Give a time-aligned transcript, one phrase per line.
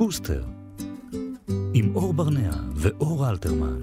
[0.00, 0.42] בוסטר,
[1.74, 3.82] עם אור ברנע ואור אלתרמן.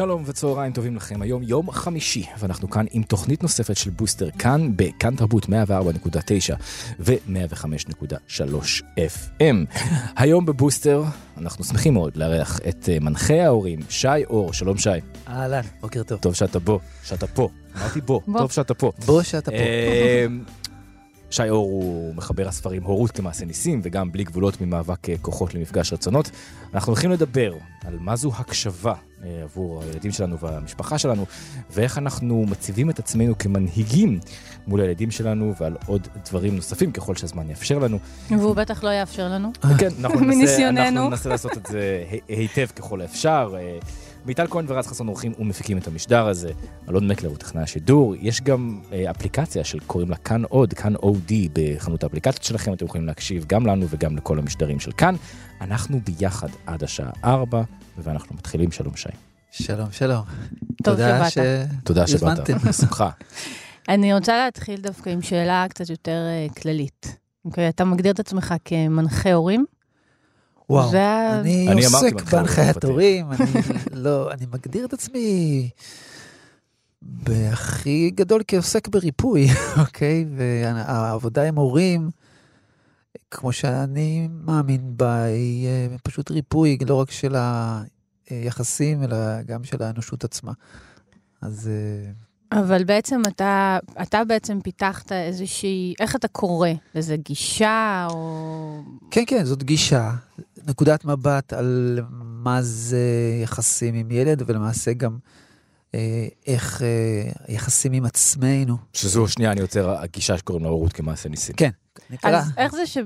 [0.00, 4.70] שלום וצהריים טובים לכם, היום יום חמישי, ואנחנו כאן עם תוכנית נוספת של בוסטר כאן,
[4.76, 5.50] בכאן תרבות 104.9
[7.00, 9.76] ו-105.3 FM.
[10.16, 11.02] היום בבוסטר
[11.38, 14.90] אנחנו שמחים מאוד לארח את אה, מנחה ההורים, שי אור, שלום שי.
[15.28, 16.18] אהלן, בוקר טוב.
[16.18, 17.48] טוב שאתה בו, שאתה פה,
[17.78, 18.40] אמרתי בו, בוא.
[18.40, 18.92] טוב שאתה פה.
[19.06, 19.56] בוא שאתה פה.
[21.30, 25.54] אה, שי אור הוא מחבר הספרים הורות כמעשה ניסים, וגם בלי גבולות ממאבק אה, כוחות
[25.54, 26.30] למפגש רצונות.
[26.74, 28.94] אנחנו הולכים לדבר על מה זו הקשבה
[29.24, 31.26] אה, עבור הילדים שלנו והמשפחה שלנו,
[31.70, 34.20] ואיך אנחנו מציבים את עצמנו כמנהיגים
[34.66, 37.98] מול הילדים שלנו, ועל עוד דברים נוספים ככל שהזמן יאפשר לנו.
[38.30, 39.52] והוא בטח לא יאפשר לנו.
[39.78, 43.54] כן, אנחנו ננסה, לעשות את זה היטב ככל האפשר.
[44.24, 46.52] מיטל כהן ורז חסון עורכים ומפיקים את המשדר הזה.
[46.88, 48.14] אלון מקלר הוא טכנאי השידור.
[48.20, 52.72] יש גם אה, אפליקציה של קוראים לה כאן עוד, כאן אודי בחנות האפליקציות שלכם.
[52.72, 55.14] אתם יכולים להקשיב גם לנו וגם לכל המשדרים של כאן.
[55.60, 57.62] אנחנו ביחד עד השעה 4,
[57.98, 58.72] ואנחנו מתחילים.
[58.72, 59.08] שלום שי.
[59.50, 60.22] שלום, שלום.
[60.82, 61.68] טוב תודה שבאת.
[61.84, 62.50] תודה שבאת.
[62.68, 63.10] בשמחה.
[63.88, 67.16] אני רוצה להתחיל דווקא עם שאלה קצת יותר אה, כללית.
[67.44, 69.64] אוקיי, אתה מגדיר את עצמך כמנחה הורים?
[70.70, 72.84] וואו, אני עוסק בהנחיית.
[72.84, 73.50] הורים, אני
[74.04, 75.70] לא, אני מגדיר את עצמי
[77.02, 79.46] בהכי גדול כעוסק בריפוי,
[79.86, 80.26] אוקיי?
[80.36, 82.10] והעבודה עם הורים,
[83.30, 87.36] כמו שאני מאמין בה, היא אה, פשוט ריפוי, לא רק של
[88.30, 90.52] היחסים, אלא גם של האנושות עצמה.
[91.42, 92.12] אז אה,
[92.52, 98.82] אבל בעצם אתה, אתה בעצם פיתחת איזושהי, איך אתה קורא לזה גישה או...
[99.10, 100.12] כן, כן, זאת גישה,
[100.68, 103.06] נקודת מבט על מה זה
[103.42, 105.18] יחסים עם ילד, ולמעשה גם
[105.94, 108.76] אה, איך אה, יחסים עם עצמנו.
[108.92, 111.54] שזו, שנייה, אני עוצר, הגישה שקוראים לה הורות כמעשה ניסים.
[111.56, 111.70] כן.
[112.10, 112.98] נקרא, אז איך זה ש...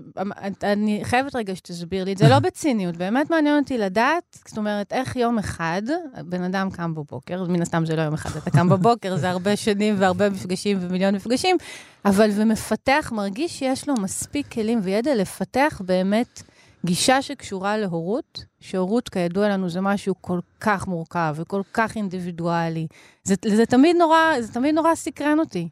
[0.62, 4.92] אני חייבת רגע שתסביר לי את זה, לא בציניות, באמת מעניין אותי לדעת, זאת אומרת,
[4.92, 5.82] איך יום אחד,
[6.24, 9.56] בן אדם קם בבוקר, מן הסתם זה לא יום אחד, אתה קם בבוקר, זה הרבה
[9.56, 11.56] שנים והרבה מפגשים ומיליון מפגשים,
[12.04, 16.42] אבל ומפתח, מרגיש שיש לו מספיק כלים וידע לפתח באמת
[16.84, 22.86] גישה שקשורה להורות, שהורות, כידוע לנו, זה משהו כל כך מורכב וכל כך אינדיבידואלי.
[23.24, 25.68] זה, זה תמיד נורא, זה תמיד נורא סקרן אותי.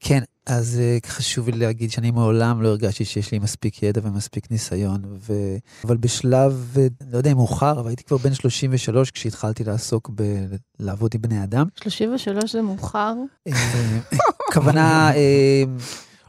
[0.00, 4.50] כן, אז אה, חשוב לי להגיד שאני מעולם לא הרגשתי שיש לי מספיק ידע ומספיק
[4.50, 5.32] ניסיון, ו...
[5.84, 10.22] אבל בשלב, אה, לא יודע אם מאוחר, אבל הייתי כבר בן 33 כשהתחלתי לעסוק ב...
[10.78, 11.66] לעבוד עם בני אדם.
[11.82, 13.14] 33 זה מאוחר.
[13.48, 13.52] אה,
[14.52, 15.10] כוונה...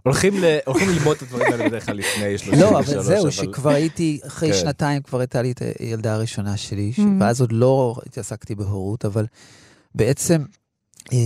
[0.04, 0.58] הולכים, ל...
[0.66, 4.52] הולכים ללמוד את הדברים האלה בדרך כלל לפני 33, לא, אבל זהו, שכבר הייתי, אחרי
[4.52, 4.58] כן.
[4.58, 7.02] שנתיים כבר הייתה לי את הילדה הראשונה שלי, Mhm.
[7.20, 9.26] ואז עוד לא התעסקתי בהורות, אבל
[9.96, 10.44] בעצם
[11.14, 11.18] אה,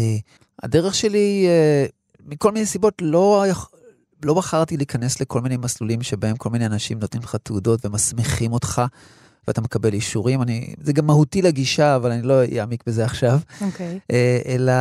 [0.64, 1.86] הדרך שלי, אה,
[2.26, 3.46] מכל מיני סיבות, לא,
[4.26, 8.82] לא בחרתי להיכנס לכל מיני מסלולים שבהם כל מיני אנשים נותנים לך תעודות ומסמיכים אותך.
[9.48, 13.40] ואתה מקבל אישורים, אני, זה גם מהותי לגישה, אבל אני לא אעמיק בזה עכשיו.
[13.62, 14.00] אוקיי.
[14.12, 14.72] אה, אלא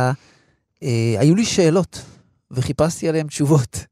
[0.83, 2.01] אה, היו לי שאלות,
[2.51, 3.85] וחיפשתי עליהן תשובות.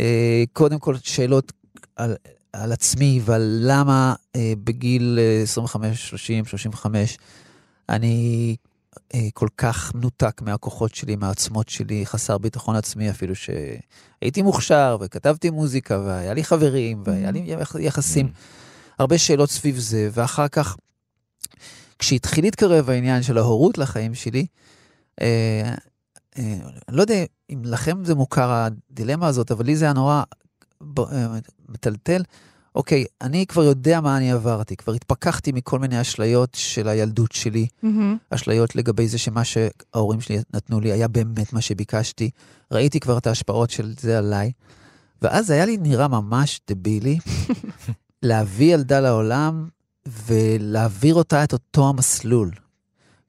[0.00, 1.52] אה, קודם כל, שאלות
[1.96, 2.16] על,
[2.52, 7.18] על עצמי ועל למה אה, בגיל אה, 25, 30, 35,
[7.88, 8.56] אני
[9.34, 16.00] כל כך מנותק מהכוחות שלי, מהעצמות שלי, חסר ביטחון עצמי אפילו שהייתי מוכשר וכתבתי מוזיקה
[16.00, 18.30] והיה לי חברים והיה לי יח- יחסים.
[18.98, 20.76] הרבה שאלות סביב זה, ואחר כך,
[21.98, 24.46] כשהתחיל להתקרב העניין של ההורות לחיים שלי,
[25.20, 25.74] אה,
[26.38, 26.58] אה,
[26.88, 30.22] לא יודע אם לכם זה מוכר הדילמה הזאת, אבל לי זה היה נורא
[30.98, 31.26] אה,
[31.68, 32.22] מטלטל.
[32.76, 37.66] אוקיי, אני כבר יודע מה אני עברתי, כבר התפכחתי מכל מיני אשליות של הילדות שלי,
[37.82, 38.16] מהמם.
[38.30, 42.30] אשליות לגבי זה שמה שההורים שלי נתנו לי היה באמת מה שביקשתי.
[42.72, 44.52] ראיתי כבר את ההשפעות של זה עליי,
[45.22, 47.18] ואז היה לי נראה ממש דבילי
[48.22, 49.68] להביא ילדה לעולם
[50.26, 52.50] ולהעביר אותה את אותו המסלול.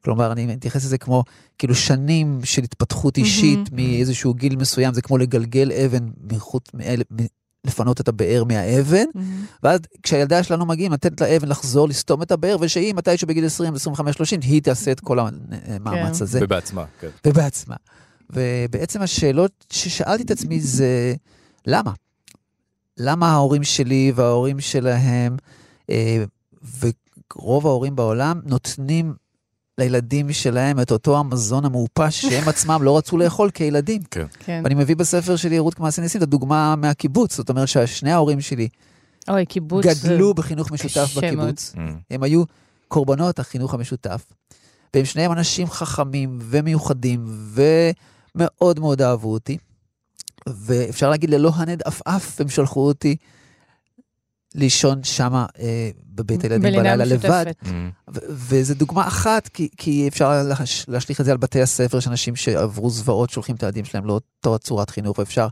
[0.04, 1.24] כלומר, אני מתייחס לזה כמו,
[1.58, 3.76] כאילו שנים של התפתחות אישית מהמם.
[3.90, 7.26] מאיזשהו גיל מסוים, זה כמו לגלגל אבן מחוץ, מאל- מ-
[7.66, 9.46] לפנות את הבאר מהאבן, מהמם.
[9.64, 14.16] ואז כשהילדה שלנו מגיעים, לתת לאבן לחזור, לסתום את הבאר, ושהיא מתישהו בגיל 20, 25,
[14.16, 16.24] 30, היא תעשה את כל המאמץ כן.
[16.24, 17.10] הזה, ובעצמה, כן.
[17.26, 17.76] ובעצמה.
[18.30, 21.14] ובעצם השאלות ששאלתי את עצמי זה,
[21.68, 21.92] למה?
[22.98, 25.38] למה ההורים שלי וההורים שלהם,
[25.90, 26.24] אה,
[27.36, 29.14] ורוב ההורים בעולם, נותנים
[29.78, 34.02] לילדים שלהם את אותו המזון המעופש שהם עצמם לא רצו לאכול כילדים.
[34.12, 34.62] כן.
[34.64, 37.36] ואני מביא בספר שלי, רות כמעשה ניסים, את הדוגמה מהקיבוץ.
[37.38, 38.68] זאת אומרת ששני ההורים שלי
[39.30, 39.86] אוי, קיבוץ...
[39.86, 41.74] זה- גדלו בחינוך משותף בקיבוץ.
[41.76, 41.80] Mm.
[42.12, 42.44] הם היו
[42.88, 44.26] קורבנות החינוך המשותף.
[44.94, 47.26] והם שניהם אנשים חכמים ומיוחדים
[48.36, 49.58] מאוד מאוד אהבו אותי,
[50.48, 53.16] ואפשר להגיד ללא הנד עפעף, הם שלחו אותי
[54.58, 57.46] לישון שמה אה, בבית הילדים בלילה לבד.
[57.64, 57.68] Mm.
[58.16, 62.08] ו- וזו דוגמה אחת, כי, כי אפשר להש- להשליך את זה על בתי הספר, יש
[62.08, 65.48] אנשים שעברו זוועות, שולחים את הילדים שלהם לאותה צורת חינוך, ואפשר...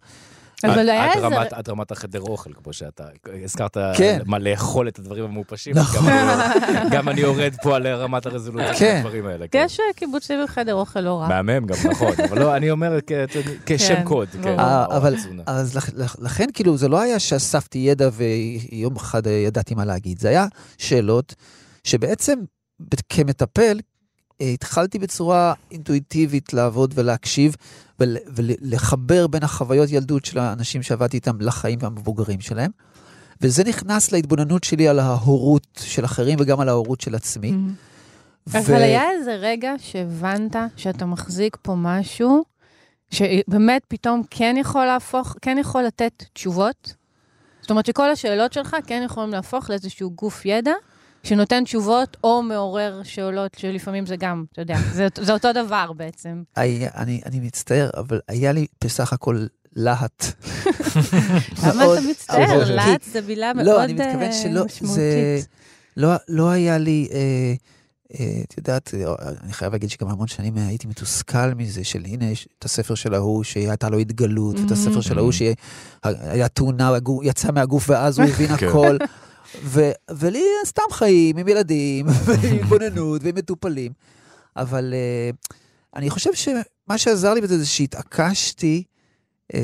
[0.64, 1.28] אבל היה איזה...
[1.28, 3.04] רמת- עד רמת החדר אוכל, כמו שאתה
[3.44, 4.20] הזכרת, כן.
[4.26, 5.76] מה לאכול את הדברים המעופשים.
[5.78, 6.10] נכון.
[6.10, 8.96] גם אני- גם אני יורד פה על רמת הרזולוציה של כן.
[8.98, 9.46] הדברים האלה.
[9.48, 9.64] כן.
[9.66, 11.28] יש אה, קיבוצים עם חדר אוכל לא רע.
[11.28, 12.12] מהמם גם, נכון.
[12.30, 13.00] אבל לא, אני אומר
[13.66, 14.28] כשם כן, קוד.
[14.44, 14.60] כן.
[14.60, 15.16] אה, אבל-.
[15.46, 19.86] אז לכ- לכ- לכן, כאילו, זה לא היה שאספתי ידע ויום אחד אה, ידעתי מה
[19.86, 20.46] להגיד, זה היה
[20.78, 21.36] שאלות
[21.84, 22.40] שבעצם
[23.10, 23.80] כמטפל,
[24.42, 27.56] התחלתי בצורה אינטואיטיבית לעבוד ולהקשיב
[28.00, 32.72] ול- ולחבר בין החוויות ילדות של האנשים שעבדתי איתם לחיים המבוגרים שלהם.
[33.42, 37.50] וזה נכנס להתבוננות שלי על ההורות של אחרים וגם על ההורות של עצמי.
[37.52, 38.50] Mhm.
[38.50, 42.44] ו- אבל היה איזה רגע שהבנת שאתה מחזיק פה משהו,
[43.12, 46.94] שבאמת פתאום כן יכול להפוך, כן יכול לתת תשובות?
[47.62, 50.74] זאת אומרת שכל השאלות שלך כן יכולים להפוך לאיזשהו גוף ידע,
[51.26, 56.44] שנותן תשובות או מעורר שאלות, שלפעמים זה גם, אתה יודע, זה, זה אותו דבר בעצם.
[56.56, 59.46] היה, אני, אני מצטער, אבל היה לי בסך הכל
[59.76, 60.26] להט.
[61.64, 62.76] למה מאוד, אתה מצטער?
[62.76, 64.66] להט זה מילה מאוד לא, אני מתכוון אה, שלא, זה...
[64.66, 65.48] משמעותית.
[65.98, 67.54] לא, לא היה לי, אה,
[68.20, 69.14] אה, את יודעת, אה,
[69.44, 73.14] אני חייב להגיד שגם המון שנים הייתי מתוסכל מזה, של הנה, יש את הספר של
[73.14, 76.92] ההוא שהייתה לו התגלות, ואת הספר של ההוא שהיה תאונה,
[77.24, 78.68] יצא מהגוף ואז הוא הבין כן.
[78.68, 78.98] הכל.
[79.64, 83.92] ו- ולי סתם חיים עם ילדים, ועם התבוננות ועם מטופלים.
[84.56, 85.30] אבל אה,
[85.96, 88.84] אני חושב שמה שעזר לי בזה זה שהתעקשתי,
[89.54, 89.60] אה,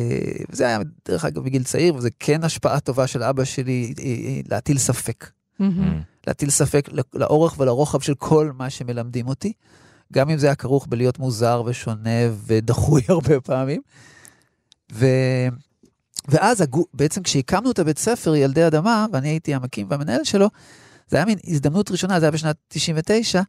[0.49, 4.77] וזה היה דרך אגב בגיל צעיר, וזה כן השפעה טובה של אבא שלי, אה, להטיל
[4.77, 5.29] ספק.
[5.59, 6.01] מהמם.
[6.27, 9.53] להטיל ספק לאורך ולרוחב של כל מה שמלמדים אותי,
[10.13, 13.81] גם אם זה היה כרוך בלהיות מוזר ושונה ודחוי הרבה פעמים.
[14.93, 15.05] ו...
[16.27, 16.85] ואז הגו...
[16.93, 20.49] בעצם כשהקמנו את הבית ספר ילדי אדמה, ואני הייתי המקים והמנהל שלו,
[21.07, 23.41] זה היה מין הזדמנות ראשונה, זה היה בשנת 99,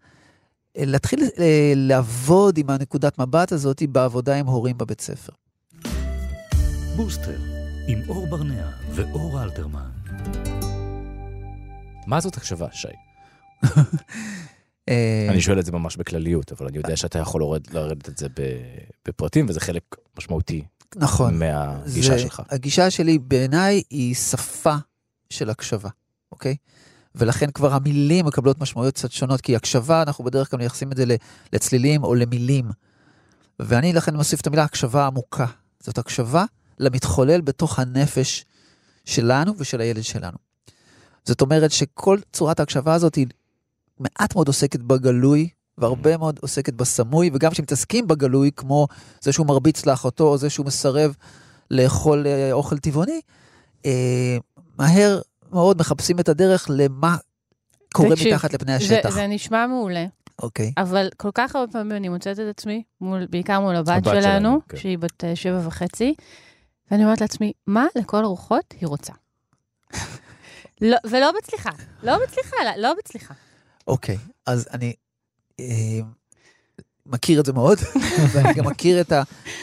[0.78, 5.32] אה, להתחיל אה, לעבוד עם הנקודת מבט הזאת בעבודה עם הורים בבית ספר.
[6.96, 7.38] בוסטר,
[7.88, 9.90] עם אור ברנע ואור אלתרמן.
[12.06, 12.88] מה זאת הקשבה, שי?
[14.88, 17.42] אה, אני שואל את זה ממש בכלליות, אבל אני יודע שאתה יכול
[17.72, 18.26] לרדת את זה
[19.08, 19.82] בפרטים, וזה חלק
[20.18, 20.64] משמעותי
[20.96, 21.38] נכון.
[21.38, 22.42] מהגישה זה- שלך.
[22.50, 24.74] הגישה שלי בעיניי היא שפה
[25.30, 25.88] של הקשבה,
[26.32, 26.56] אוקיי?
[27.14, 31.04] ולכן כבר המילים מקבלות משמעויות קצת שונות, כי הקשבה, אנחנו בדרך כלל מייחסים את זה
[31.52, 32.70] לצלילים או למילים.
[33.60, 35.46] ואני לכן מוסיף את המילה הקשבה עמוקה.
[35.80, 36.44] זאת הקשבה
[36.78, 38.44] למתחולל בתוך הנפש
[39.04, 40.38] שלנו ושל הילד שלנו.
[41.24, 43.26] זאת אומרת שכל צורת ההקשבה הזאת היא
[44.00, 45.48] מעט מאוד עוסקת בגלוי,
[45.78, 48.86] והרבה מאוד עוסקת בסמוי, וגם כשמתעסקים בגלוי, כמו
[49.20, 51.14] זה שהוא מרביץ לאחותו, או זה שהוא מסרב
[51.70, 53.20] לאכול אה, אוכל טבעוני,
[53.86, 54.36] אה,
[54.78, 55.20] מהר
[55.52, 57.16] מאוד מחפשים את הדרך למה
[57.94, 59.10] קורה תקשיב, מתחת לפני זה, השטח.
[59.10, 60.06] זה נשמע מעולה,
[60.42, 60.72] אוקיי.
[60.76, 64.22] אבל כל כך הרבה פעמים אני מוצאת את עצמי, מול, בעיקר מול הבת, הבת שלנו,
[64.22, 64.76] שלנו, כן.
[64.76, 66.14] שהיא בת אה, שבע וחצי,
[66.90, 69.12] ואני אומרת לעצמי, מה לכל הרוחות היא רוצה?
[70.80, 71.70] לא, ולא מצליחה,
[72.02, 73.34] לא מצליחה, לא, לא מצליחה.
[73.86, 74.92] אוקיי, אז אני
[77.06, 77.78] מכיר את זה מאוד,
[78.32, 79.12] ואני גם מכיר את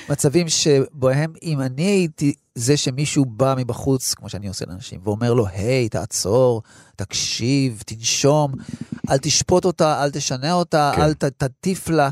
[0.09, 5.47] המצבים שבהם אם אני הייתי זה שמישהו בא מבחוץ, כמו שאני עושה לאנשים, ואומר לו,
[5.47, 6.61] היי, תעצור,
[6.95, 8.51] תקשיב, תנשום,
[9.09, 11.01] אל תשפוט אותה, אל תשנה אותה, כן.
[11.01, 12.09] אל ת, תטיף לה.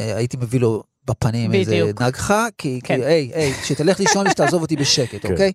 [0.00, 2.02] אה, הייתי מביא לו בפנים איזה בדיוק.
[2.02, 2.96] נגחה, כי, כן.
[2.96, 5.32] כי היי, היי, שתלך לישון ושתעזוב אותי בשקט, כן.
[5.32, 5.52] אוקיי?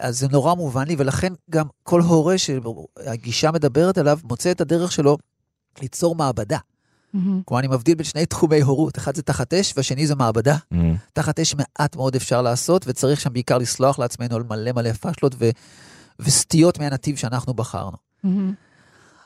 [0.00, 4.92] אז זה נורא מובן לי, ולכן גם כל הורה שהגישה מדברת עליו, מוצא את הדרך
[4.92, 5.18] שלו
[5.80, 6.58] ליצור מעבדה.
[7.44, 10.56] כלומר, אני מבדיל בין שני תחומי הורות, אחד זה תחת אש והשני זה מעבדה.
[10.74, 10.76] Mm.
[11.12, 15.34] תחת אש מעט מאוד אפשר לעשות, וצריך שם בעיקר לסלוח לעצמנו על מלא מלא פשלות
[15.38, 15.50] ו...
[16.18, 17.96] וסטיות מהנתיב שאנחנו בחרנו.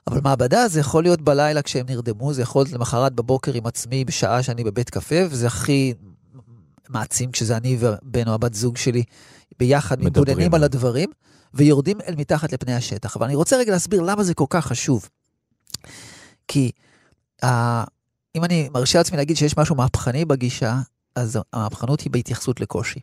[0.06, 4.04] אבל מעבדה זה יכול להיות בלילה כשהם נרדמו, זה יכול להיות למחרת בבוקר עם עצמי
[4.04, 5.94] בשעה שאני בבית קפה, וזה הכי
[6.88, 9.02] מעצים כשזה אני ובן או הבת זוג שלי
[9.58, 10.02] ביחד.
[10.02, 11.10] מתבוננים על הדברים,
[11.54, 13.16] ויורדים אל מתחת לפני השטח.
[13.16, 15.08] אבל אני רוצה רגע להסביר למה זה כל כך חשוב.
[16.48, 16.70] כי
[17.44, 17.46] uh,
[18.34, 20.80] אם אני מרשה לעצמי להגיד שיש משהו מהפכני בגישה,
[21.14, 23.00] אז המהפכנות היא בהתייחסות לקושי.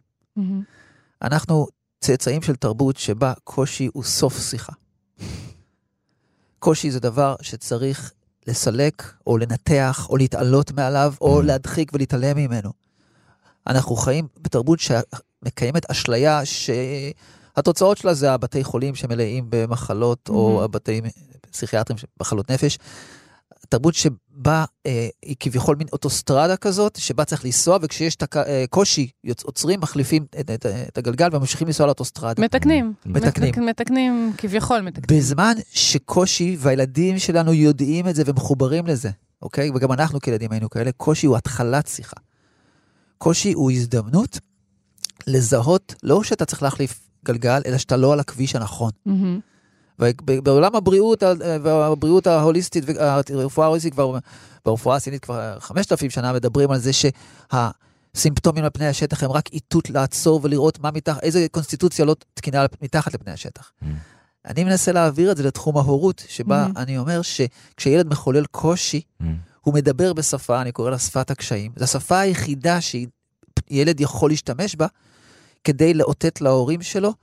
[1.22, 1.68] אנחנו
[2.02, 4.74] צאצאים של תרבות שבה קושי הוא סוף שיחה.
[6.60, 8.12] קושי זה דבר שצריך
[8.48, 11.44] לסלק, או לנתח, או להתעלות מעליו, או Mm.
[11.44, 12.72] להדחיק ולהתעלם ממנו.
[13.68, 20.64] אנחנו חיים בתרבות שמקיימת אשליה שהתוצאות שלה זה הבתי חולים שמלאים במחלות, או Mhm.
[20.64, 21.02] הבתי
[21.52, 22.78] פסיכיאטרים, מחלות נפש.
[23.70, 29.10] תרבות שבה אה, היא כביכול מין אוטוסטרדה כזאת, שבה צריך לנסוע, וכשיש תק, אה, קושי,
[29.24, 32.42] יוצ, עוצרים, מחליפים את, את, את הגלגל וממשיכים לנסוע לאוטוסטרדה.
[32.42, 32.94] מתקנים.
[33.06, 33.50] מתקנים.
[33.52, 35.20] מתק- מתקנים, כביכול מתקנים.
[35.20, 39.10] בזמן שקושי, והילדים שלנו יודעים את זה ומחוברים לזה,
[39.42, 39.70] אוקיי?
[39.76, 42.16] וגם אנחנו כילדים היינו כאלה, קושי הוא התחלת שיחה.
[43.18, 44.40] קושי הוא הזדמנות
[45.28, 48.92] לזהות, לא שאתה צריך להחליף גלגל, אלא שאתה לא על הכביש הנכון.
[49.06, 49.40] מהמם.
[50.30, 51.34] ובעולם הבריאות, ה-
[51.64, 54.18] והבריאות ההוליסטית, והרפואה ההוליסטית כבר,
[54.66, 59.90] ברפואה הסינית כבר 5,000 שנה מדברים על זה שהסימפטומים על פני השטח הם רק איתות
[59.90, 63.72] לעצור ולראות מה מתחת, איזה קונסטיטוציה לא תקינה מתחת לפני השטח.
[63.82, 63.86] Mm.
[64.46, 66.80] אני מנסה להעביר את זה לתחום ההורות, שבה Mhm.
[66.80, 69.26] אני אומר שכשילד מחולל קושי, Mm.
[69.62, 71.72] הוא מדבר בשפה, אני קורא לה שפת הקשיים.
[71.78, 74.88] זו השפה היחידה שילד יכול להשתמש בה
[75.64, 77.14] כדי לאותת להורים שלו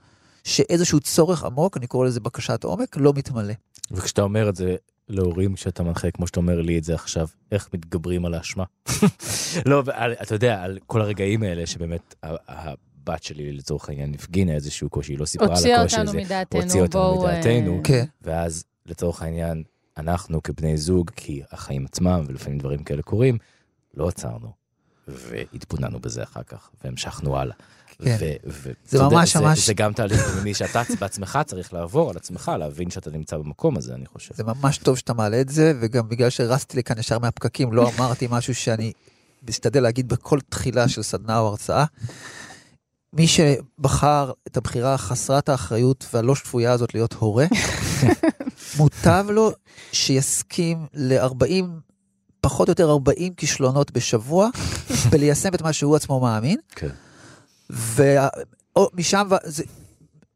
[0.43, 3.53] שאיזשהו צורך עמוק, אני קורא לזה בקשת עומק, לא מתמלא.
[3.91, 4.75] וכשאתה אומר את זה
[5.09, 8.63] להורים, כשאתה מנחה, כמו שאתה אומר לי את זה עכשיו, איך מתגברים על האשמה?
[9.65, 14.89] לא, ועל- אתה יודע, על כל הרגעים האלה שבאמת הבת שלי לצורך העניין הפגינה איזשהו
[14.89, 17.81] קושי, היא לא סיפרה על הוציאה הקושי אותנו הזה, מדעתנו, הוציאה אותנו בואו, אה, מדעתנו.
[17.83, 18.05] כן.
[18.21, 19.63] ואז לצורך העניין,
[19.97, 23.37] אנחנו כבני זוג, כי החיים עצמם ולפעמים דברים כאלה קורים,
[23.93, 24.51] לא עצרנו.
[25.07, 27.55] והתבוננו בזה אחר כך, והמשכנו הלאה.
[27.99, 28.17] כן.
[28.19, 32.51] ו- ו- זה ממש ממש- זה גם תהליך פנימי שאתה בעצמך צריך לעבור על עצמך,
[32.59, 34.35] להבין שאתה נמצא במקום הזה, אני חושב.
[34.35, 38.27] זה ממש טוב שאתה מעלה את זה, וגם בגלל שרצתי לכאן ישר מהפקקים, לא אמרתי
[38.31, 38.91] משהו שאני
[39.49, 41.85] משתדל להגיד בכל תחילה של סדנה או הרצאה.
[43.13, 47.45] מי שבחר את הבחירה חסרת האחריות והלא שפויה הזאת להיות הורה,
[48.77, 49.51] מוטב לו
[49.91, 51.65] שיסכים ל-40,
[52.41, 54.49] פחות או יותר 40 כישלונות בשבוע,
[55.11, 56.57] וליישם את מה שהוא עצמו מאמין.
[56.75, 56.89] כן.
[57.71, 59.63] ומשם זה,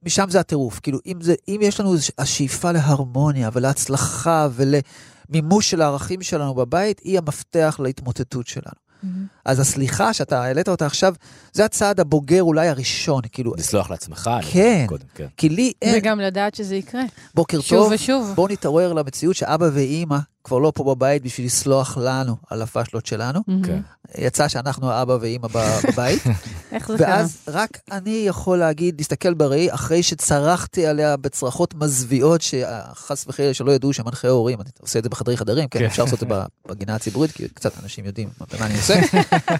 [0.04, 0.80] משם זה הטירוף.
[0.80, 7.18] כאילו, אם, זה, אם יש לנו השאיפה להרמוניה ולהצלחה ולמימוש של הערכים שלנו בבית, היא
[7.18, 8.86] המפתח להתמוטטות שלנו.
[9.04, 9.28] מהמם.
[9.46, 11.16] אז הסליחה שאתה העלית אותה עכשיו,
[11.54, 14.86] זה הצעד הבוגר אולי הראשון, כאילו, לסלוח לעצמך, כן.
[14.88, 15.28] קודם, כן.
[15.38, 17.04] כי לי אין, וגם לדעת שזה יקרה.
[17.36, 18.32] בוקר שוב טוב, ושוב.
[18.36, 23.40] בואו נתעורר למציאות שאבא ואימא כבר לא פה בבית בשביל לסלוח לנו על הפשלות שלנו.
[23.48, 23.64] מהמם.
[23.64, 23.80] כן.
[24.18, 25.48] יצא שאנחנו האבא ואימא
[25.88, 26.24] בבית,
[26.72, 27.08] איך זה קרה?
[27.10, 33.72] ואז רק אני יכול להגיד, להסתכל בראי, אחרי שצרחתי עליה בצרחות מזוויעות, שחס וחלילה שלא
[33.72, 35.86] ידעו שמנחה הורים, אני עושה את זה בחדרי חדרים, כן, כן.
[35.86, 36.36] אפשר לעשות את זה
[36.68, 39.00] בגינה הציבורית, כי קצת אנשים יודעים מה- במה אני עושה.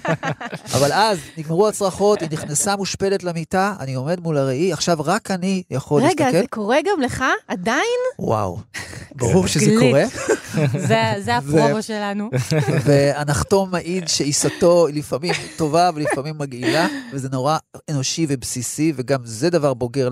[0.78, 5.64] אבל אז נגמרו הצרחות, היא נכנסה מושפלת למיטה, אני עומד מול הראי, עכשיו רק אני
[5.72, 6.32] יכול רגע, להסתכל.
[6.42, 7.24] זה קורה גם לך?
[7.66, 8.00] עדיין?
[8.20, 8.58] וואו,
[9.16, 9.72] ברור שזה.
[9.80, 10.04] קורה,
[10.88, 12.30] זה- זה הפרומו שלנו.
[12.86, 17.58] והנחתום מעיד שעיסתו היא לפעמים טובה ולפעמים מגעילה, וזה נורא
[17.92, 20.10] אנושי ובסיסי, וגם זה דבר בוגר,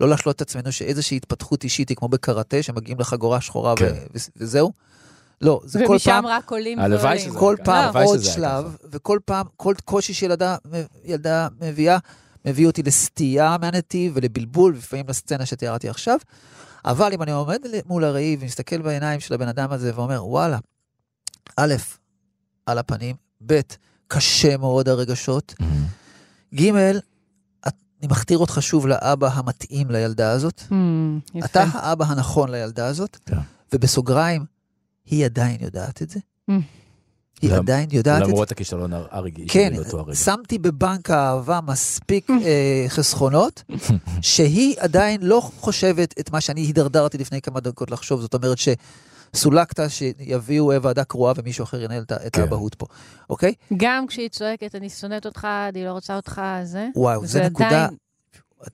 [0.00, 3.92] לא להשלות את עצמנו שאיזושהי התפתחות אישית היא כמו בקראטה, שמגיעים לחגורה שחורה ו- כן.
[4.14, 4.72] ו- וזהו.
[5.40, 6.94] לא, זה כל ומשם פעם, רק עולים ועולים.
[7.38, 7.56] כל.
[7.64, 10.56] פעם עוד שלב, וכל פעם, כל קושי שילדה
[11.04, 11.98] ילדה מביאה,
[12.44, 16.18] מביא אותי לסטייה מהנתיב ולבלבול, ולפעמים לסצנה שתיארתי עכשיו.
[16.84, 20.58] אבל אם אני עומד מול הראי ומסתכל בעיניים של הבן אדם הזה ואומר, וואלה,
[21.56, 21.74] א',
[22.66, 23.60] על הפנים, ב',
[24.08, 25.54] קשה מאוד הרגשות,
[26.54, 26.70] ג',
[28.04, 30.62] אני מכתיר אותך שוב לאבא המתאים לילדה הזאת.
[30.70, 31.46] מהמם, יפה.
[31.46, 33.36] אתה האבא הנכון לילדה הזאת, כן.
[33.72, 34.44] ובסוגריים,
[35.06, 36.20] היא עדיין יודעת את זה.
[36.50, 36.52] Mm.
[37.42, 38.30] היא למ- עדיין יודעת את זה.
[38.32, 40.14] למרות הכישלון הרגעי כן, שלי באותו הרגע.
[40.14, 43.62] שמתי בבנק האהבה מספיק אה, חסכונות,
[44.20, 48.58] שהיא עדיין לא חושבת את מה שאני הידרדרתי לפני כמה דקות לחשוב, זאת אומרת
[49.34, 52.40] שסולקת שיביאו אה, ועדה קרואה ומישהו אחר ינהל את כן.
[52.40, 52.86] האבהות פה,
[53.30, 53.52] אוקיי?
[53.76, 56.88] גם כשהיא צועקת, אני שונאת אותך, אני לא רוצה אותך, זה.
[56.96, 57.88] וואו, זו נקודה...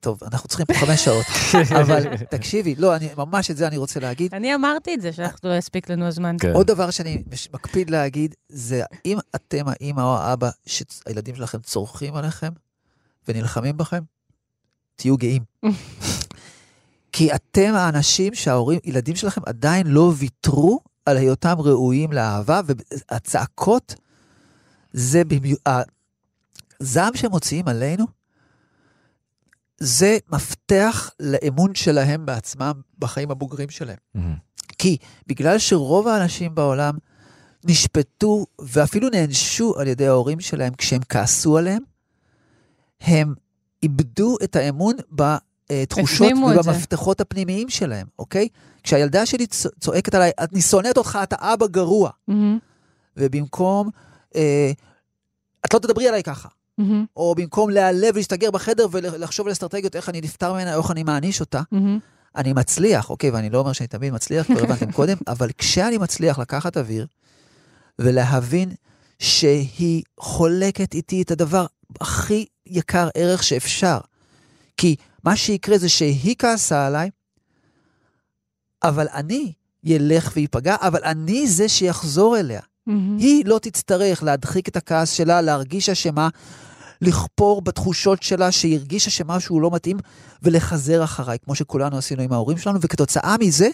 [0.00, 1.26] טוב, אנחנו צריכים פה חמש שעות,
[1.80, 4.34] אבל תקשיבי, לא, אני, ממש את זה אני רוצה להגיד.
[4.34, 6.36] אני אמרתי את זה, שאנחנו לא יספיק לנו הזמן.
[6.40, 6.52] כן.
[6.52, 7.22] עוד דבר שאני
[7.52, 12.48] מקפיד להגיד, זה אם אתם האימא או האבא שהילדים שלכם צורכים עליכם
[13.28, 14.02] ונלחמים בכם,
[14.96, 15.42] תהיו גאים.
[17.12, 23.94] כי אתם האנשים שההורים, ילדים שלכם עדיין לא ויתרו על היותם ראויים לאהבה, והצעקות
[24.92, 25.82] זה במיוחד,
[26.80, 28.19] הזעם שהם מוציאים עלינו,
[29.80, 33.96] זה מפתח לאמון שלהם בעצמם בחיים הבוגרים שלהם.
[34.14, 34.34] מהמם.
[34.78, 34.96] כי
[35.26, 36.94] בגלל שרוב האנשים בעולם
[37.64, 41.82] נשפטו ואפילו נענשו על ידי ההורים שלהם כשהם כעסו עליהם,
[43.00, 43.34] הם
[43.82, 46.70] איבדו את האמון בתחושות את זה.
[46.70, 48.48] ובמפתחות הפנימיים שלהם, אוקיי?
[48.82, 49.46] כשהילדה שלי
[49.80, 52.10] צועקת עליי, אני שונאת אותך, אתה אבא גרוע.
[52.28, 52.58] מהמם,
[53.16, 53.90] ובמקום,
[54.36, 54.72] אה,
[55.66, 56.48] את לא תדברי עליי ככה.
[56.80, 60.90] מהמם, או במקום להיעלב ולהסתגר בחדר ולחשוב על אסטרטגיות איך אני נפטר ממנה או איך
[60.90, 61.98] אני מעניש אותה, מהמם.
[62.36, 66.38] אני מצליח, אוקיי, ואני לא אומר שאני תמיד מצליח, כבר הבנתם קודם, אבל כשאני מצליח
[66.38, 67.06] לקחת אוויר
[67.98, 68.72] ולהבין
[69.18, 71.66] שהיא חולקת איתי את הדבר
[72.00, 73.98] הכי יקר ערך שאפשר.
[74.76, 77.10] כי מה שיקרה זה שהיא כעסה עליי,
[78.82, 79.52] אבל אני
[79.84, 82.60] ילך וייפגע, אבל אני זה שיחזור אליה.
[82.86, 83.18] מהמם.
[83.18, 86.28] היא לא תצטרך להדחיק את הכעס שלה, להרגיש אשמה,
[87.02, 89.96] לכפור בתחושות שלה שהיא הרגישה שמשהו לא מתאים,
[90.42, 93.68] ולחזר אחריי, כמו שכולנו עשינו עם ההורים שלנו, וכתוצאה מזה,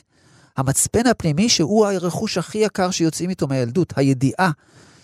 [0.57, 4.51] המצפן הפנימי, שהוא הרכוש הכי יקר שיוצאים איתו מהילדות, הידיעה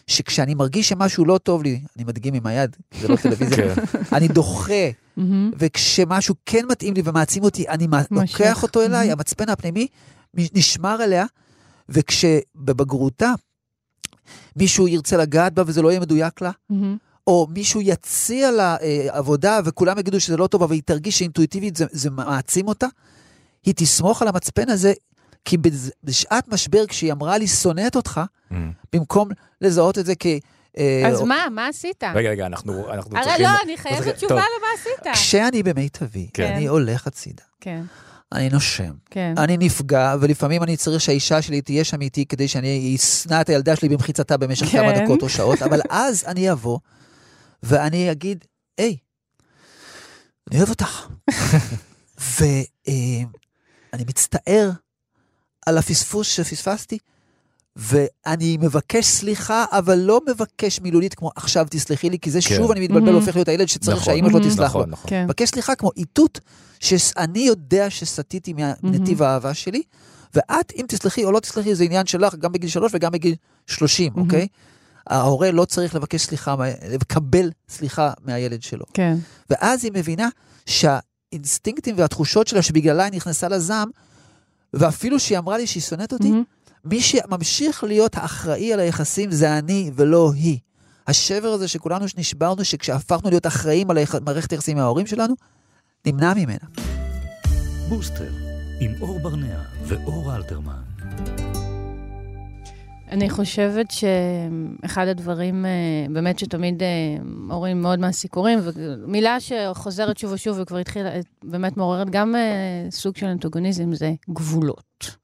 [0.06, 3.82] שכשאני מרגיש שמשהו לא טוב לי, אני מדגים עם היד, זה לא טלוויזיה, כן.
[4.12, 4.90] אני דוחה.
[5.58, 7.86] וכשמשהו כן מתאים לי ומעצים אותי, אני.
[8.10, 9.12] לוקח אותו אליי.
[9.12, 9.86] המצפן הפנימי
[10.34, 11.24] נשמר אליה,
[11.88, 13.32] וכשבבגרותה
[14.56, 16.50] מישהו ירצה לגעת בה וזה לא יהיה מדויק לה.
[17.26, 21.76] או מישהו יציע לה אה, עבודה וכולם יגידו שזה לא טוב, אבל היא תרגיש שאינטואיטיבית
[21.76, 22.86] זה, זה מעצים אותה,
[23.66, 24.92] היא תסמוך על המצפן הזה,
[25.44, 25.56] כי
[26.04, 28.54] בשעת משבר, כשהיא אמרה לי, שונאת אותך, Mm.
[28.92, 29.28] במקום
[29.60, 30.26] לזהות את זה כ...
[30.78, 32.04] אה, אז מה, מה עשית?
[32.14, 33.44] רגע, רגע, אנחנו אנחנו הרי צריכים...
[33.44, 35.12] לא, אני חייבת צריכים- תשובה טוב, למה עשית.
[35.14, 36.52] כשאני במיטבי, כן.
[36.52, 37.82] אני הולך הצידה, כן,
[38.32, 39.34] אני נושם, כן.
[39.38, 43.76] אני נפגע, ולפעמים אני צריך שהאישה שלי תהיה שם איתי כדי שאני אשנא את הילדה
[43.76, 45.04] שלי במחיצתה במשך כמה כן.
[45.04, 46.78] דקות או שעות, אבל אז אני אבוא
[47.62, 48.44] ואני אגיד,
[48.78, 48.96] היי,
[50.50, 51.08] אני אוהב אותך.
[52.36, 54.70] ואני מצטער
[55.66, 56.98] על הפספוס שפספסתי,
[57.76, 62.56] ואני מבקש סליחה, אבל לא מבקש מילולית כמו עכשיו תסלחי לי, כי זה כן.
[62.56, 63.16] שוב אני מתבלבל, מהמם.
[63.16, 64.04] הופך להיות הילד שצריך נכון.
[64.04, 64.50] שהאימא שלו מהמם.
[64.50, 64.80] תסלח לו.
[64.80, 65.10] נכון, נכון.
[65.10, 65.24] כן.
[65.24, 66.40] מבקש סליחה כמו איתות
[66.80, 69.82] שאני יודע שסטיתי מנתיב האהבה שלי,
[70.34, 73.34] ואת, אם תסלחי או לא תסלחי, זה עניין שלך גם בגיל שלוש וגם בגיל
[73.66, 74.24] שלושים, מהמם.
[74.24, 74.46] אוקיי?
[75.06, 76.54] ההורה לא צריך לבקש סליחה,
[76.90, 78.84] לקבל סליחה מהילד שלו.
[78.94, 79.16] כן.
[79.50, 80.28] ואז היא מבינה
[80.66, 83.90] שהאינסטינקטים והתחושות שלה שבגללה היא נכנסה לזעם,
[84.74, 86.42] ואפילו שהיא אמרה לי שהיא שונאת אותי, מהמם.
[86.84, 90.58] מי שממשיך להיות האחראי על היחסים זה אני ולא היא.
[91.06, 95.34] השבר הזה שכולנו נשברנו, שכשהפכנו להיות אחראים על היח- מערכת היחסים עם ההורים שלנו,
[96.06, 96.58] נמנע ממנה.
[97.88, 98.30] בוסטר,
[98.80, 100.82] עם אור ברנע ואור אלתרמן.
[103.12, 105.70] אני חושבת שאחד הדברים, אה,
[106.10, 106.88] באמת שתמיד אה,
[107.50, 113.16] הורים מאוד מהסיקורים, ומילה שחוזרת שוב ושוב וכבר התחילה, אה, באמת מעוררת גם אה, סוג
[113.16, 115.16] של אנטוגוניזם, זה גבולות.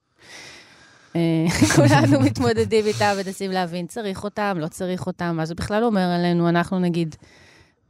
[1.16, 1.46] אה,
[1.76, 6.48] כולנו מתמודדים איתם ומנסים להבין, צריך אותם, לא צריך אותם, מה זה בכלל אומר עלינו,
[6.48, 7.16] אנחנו נגיד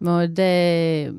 [0.01, 1.11] מאוד אה,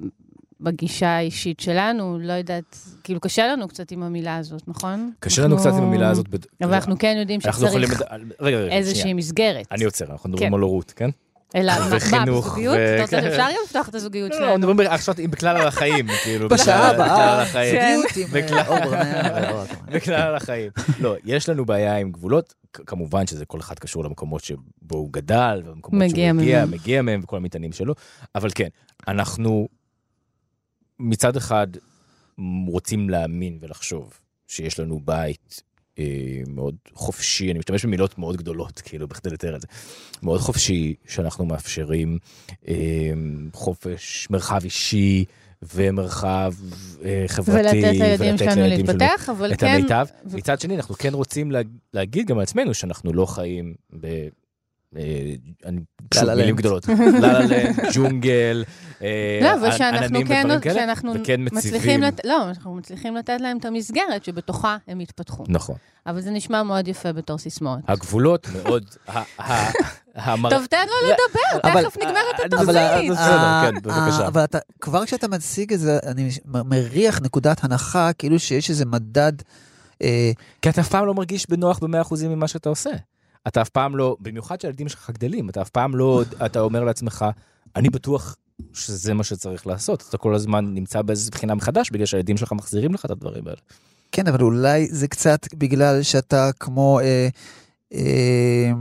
[0.61, 5.11] בגישה האישית שלנו, לא יודעת, כאילו קשה לנו קצת עם המילה הזאת, נכון?
[5.19, 6.27] קשה לנו אנחנו- קצת עם המילה הזאת.
[6.27, 7.87] בד- אבל אנחנו כן יודעים אנחנו יכולים...
[7.91, 9.15] שצריך לד- רגע, רגע, איזושהי שנייה.
[9.15, 9.65] מסגרת.
[9.71, 10.55] אני עוצר, אנחנו מדברים כן.
[10.55, 11.09] על הורות, כן?
[11.55, 12.75] אלא, מה, בזוגיות?
[12.77, 13.23] אתה רוצה כן.
[13.23, 14.57] שאפשר גם לפתוח את הזוגיות לא, שלנו?
[14.57, 16.49] מדברים ב- עכשיו בכלל על החיים, כאילו.
[16.49, 17.45] בשעה הבאה.
[17.45, 17.99] כן.
[18.31, 20.15] בכלל.
[20.15, 20.71] אה, על החיים.
[20.99, 25.61] לא, יש לנו בעיה עם גבולות, כמובן שזה כל אחד קשור למקומות שבו הוא גדל,
[25.65, 26.65] והמקומות שהוא מגיע.
[26.65, 27.93] מגיע מהם וכל המטענים שלו,
[28.35, 28.67] אבל כן,
[29.07, 29.67] אנחנו
[30.99, 31.67] מצד אחד
[32.67, 35.63] רוצים להאמין ולחשוב שיש לנו בית
[35.99, 39.67] אה, מאוד חופשי, אני משתמש במילות מאוד גדולות, כאילו, בכדי לתאר את זה,
[40.23, 42.17] מאוד חופשי, שאנחנו מאפשרים
[42.67, 42.75] אה,
[43.53, 45.25] חופש, מרחב אישי.
[45.73, 46.53] ומרחב
[47.03, 49.67] אה, חברתי, ולתת לילדים שלנו להתפתח, אבל את כן...
[49.67, 50.05] המיטב.
[50.25, 51.59] ו- מצד שני, אנחנו כן רוצים לה,
[51.93, 54.27] להגיד גם על עצמנו שאנחנו לא חיים ב...
[54.97, 55.01] אה,
[55.65, 55.79] אני,
[56.35, 56.55] מילים.
[56.55, 56.87] גדולות.
[57.21, 58.63] לה לה לנד, ג'ונגל,
[59.01, 59.49] אה, לא,
[59.85, 62.03] עננים כן, ודברים כאלה, וכן מצליחים, מציבים.
[62.23, 65.43] לא, אנחנו מצליחים לתת להם את המסגרת שבתוכה הם יתפתחו.
[65.47, 65.75] נכון.
[66.07, 67.79] אבל זה נשמע מאוד יפה בתור סיסמאות.
[67.87, 68.85] הגבולות מאוד...
[70.49, 74.27] טוב, תן לו לדבר, אבל- תכף נגמרת התוכנית.
[74.27, 79.33] אבל אתה, כבר כשאתה מציג את זה, אני מריח נקודת הנחה, כאילו שיש איזה מדד,
[80.01, 82.89] אה, כי אתה אף פעם לא מרגיש בנוח ב-100% ממה שאתה עושה.
[83.47, 87.25] אתה אף פעם לא, במיוחד שהילדים שלך גדלים, אתה אף פעם לא, אתה אומר לעצמך,
[87.75, 88.35] אני בטוח
[88.73, 90.03] שזה מה שצריך לעשות.
[90.09, 93.59] אתה כל הזמן נמצא באיזו בחינה מחדש, בגלל שהילדים שלך מחזירים לך את הדברים האלה.
[94.11, 97.27] כן, אבל אולי זה קצת בגלל שאתה כמו אה,
[97.93, 98.71] אה,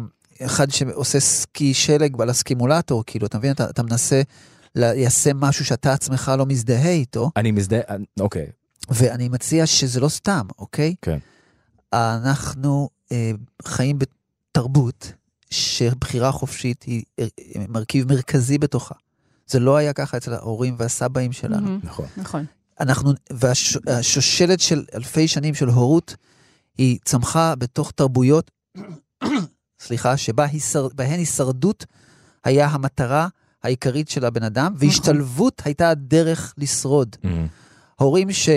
[0.47, 3.53] אחד שעושה סקי שלג על הסקימולטור, כאילו, אתה מבין?
[3.53, 4.23] אתה, אתה מנסה
[4.75, 7.81] ליישם משהו שאתה עצמך לא מזדהה איתו, אני מזדהה,
[8.21, 8.47] אוקיי,
[8.91, 10.95] ואני מציע שזה לא סתם, אוקיי?
[11.03, 11.19] כן.
[11.93, 13.31] אנחנו אה,
[13.65, 13.99] חיים
[14.59, 15.13] בתרבות
[15.51, 17.27] שבחירה חופשית היא אה,
[17.69, 18.95] מרכיב מרכזי בתוכה.
[19.47, 21.61] זה לא היה ככה אצל ההורים והסבאים שלנו.
[21.61, 22.07] מהמם, נכון.
[22.17, 22.45] נכון.
[22.81, 26.17] אנחנו, והשושלת של אלפי שנים של הורות,
[26.79, 28.51] היא צמחה בתוך תרבויות,
[29.87, 31.87] סליחה, שבה הישר, בהן הישרדות
[32.45, 33.29] היה המטרה
[33.63, 37.17] העיקרית של הבן אדם, והשתלבות הייתה הדרך לשרוד.
[37.23, 37.29] Mm.
[37.97, 38.49] הורים ש...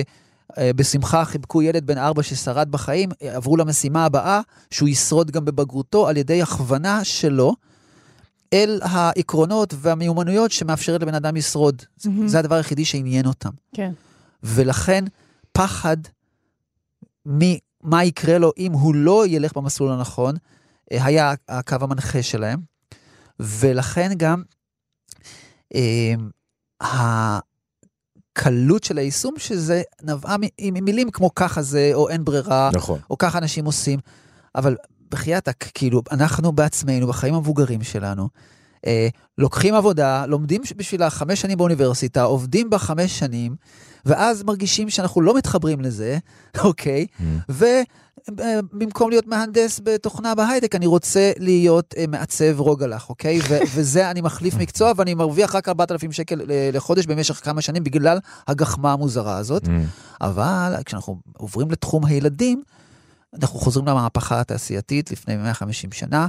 [0.58, 6.08] אה, בשמחה חיבקו ילד בן ארבע ששרד בחיים, עברו למשימה הבאה, שהוא ישרוד גם בבגרותו
[6.08, 7.56] על ידי הכוונה שלו
[8.54, 11.82] אל העקרונות והמיומנויות שמאפשרת לבן אדם לשרוד.
[12.06, 12.28] מהמם.
[12.28, 13.50] זה הדבר היחידי שעניין אותם.
[13.76, 13.92] כן.
[14.44, 15.04] ולכן
[15.52, 15.98] פחד
[17.26, 20.36] ממה יקרה לו אם הוא לא ילך במסלול הנכון,
[20.92, 22.60] אה, היה הקו המנחה שלהם.
[23.40, 24.44] ולכן גם
[25.76, 26.14] אה,
[28.36, 32.70] הקלות של היישום של זה נבעה מ- עם מילים כמו ככה זה, או אין ברירה,
[32.74, 33.00] נכון.
[33.10, 34.00] או ככה אנשים עושים.
[34.56, 34.76] אבל
[35.12, 38.30] בחייאת, כאילו, אנחנו בעצמנו, בחיים המבוגרים שלנו,
[38.88, 43.56] אה, לוקחים עבודה, לומדים בשבילה חמש שנים באוניברסיטה, עובדים בה חמש שנים,
[44.06, 46.18] ואז מרגישים שאנחנו לא מתחברים לזה,
[46.64, 47.06] אוקיי?
[48.30, 53.40] ובמקום להיות מהנדס בתוכנה בהייטק, אני רוצה להיות אה, מעצב רוגלח, אוקיי?
[53.50, 57.84] ו- וזה, אני מחליף מקצוע ואני מרוויח רק 4,000 שקל אה, לחודש במשך כמה שנים
[57.84, 59.68] בגלל הגחמה המוזרה הזאת.
[60.22, 62.64] אבל כשאנחנו עוברים לתחום הילדים,
[63.42, 66.28] אנחנו חוזרים למהפכה התעשייתית לפני 150 שנה,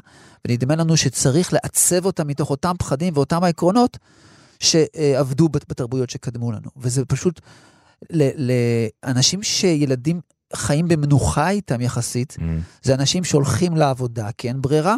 [0.48, 3.98] ונדמה לנו שצריך לעצב אותם מתוך אותם פחדים ואותם העקרונות
[4.60, 6.68] שעבדו בת- בתרבויות שקדמו לנו.
[6.76, 7.40] וזה פשוט,
[8.12, 10.20] לאנשים שילדים
[10.54, 12.36] חיים במנוחה איתם יחסית,
[12.82, 14.96] זה אנשים שהולכים לעבודה כי אין ברירה,